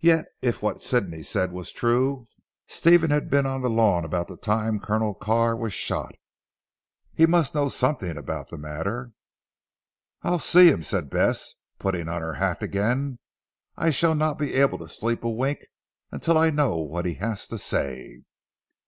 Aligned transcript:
Yet 0.00 0.24
if 0.42 0.62
what 0.64 0.82
Sidney 0.82 1.22
said 1.22 1.52
was 1.52 1.70
true, 1.70 2.26
Stephen 2.66 3.10
had 3.12 3.30
been 3.30 3.46
on 3.46 3.62
the 3.62 3.70
lawn 3.70 4.04
about 4.04 4.26
the 4.26 4.36
time 4.36 4.80
Colonel 4.80 5.14
Carr 5.14 5.54
was 5.54 5.72
shot. 5.72 6.16
He 7.14 7.24
must 7.24 7.54
know 7.54 7.68
something 7.68 8.16
about 8.16 8.48
the 8.48 8.58
matter. 8.58 9.12
"I'll 10.22 10.40
see 10.40 10.66
him," 10.66 10.82
said 10.82 11.08
Bess 11.08 11.54
putting 11.78 12.08
on 12.08 12.20
her 12.20 12.34
hat 12.34 12.64
again. 12.64 13.20
"I 13.76 13.90
shall 13.92 14.16
not 14.16 14.40
be 14.40 14.54
able 14.54 14.78
to 14.78 14.88
sleep 14.88 15.22
a 15.22 15.30
wink 15.30 15.60
until 16.10 16.36
I 16.36 16.50
know 16.50 16.78
what 16.78 17.06
he 17.06 17.14
has 17.18 17.46
to 17.46 17.56
say." 17.56 18.22